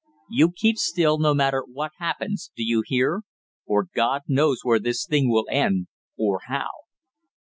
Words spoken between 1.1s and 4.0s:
no matter what happens, do you hear? Or